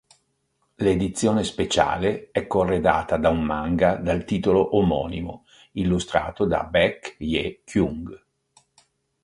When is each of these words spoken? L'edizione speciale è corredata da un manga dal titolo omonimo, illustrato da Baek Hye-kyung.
L'edizione 0.77 1.43
speciale 1.43 2.31
è 2.31 2.47
corredata 2.47 3.17
da 3.17 3.29
un 3.29 3.43
manga 3.43 3.97
dal 3.97 4.23
titolo 4.25 4.75
omonimo, 4.75 5.45
illustrato 5.73 6.45
da 6.45 6.63
Baek 6.63 7.17
Hye-kyung. 7.19 8.19